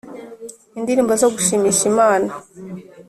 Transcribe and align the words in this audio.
Indirimbo 0.77 1.13
zo 1.21 1.27
gushimisha 1.33 1.83
Imana 1.91 2.31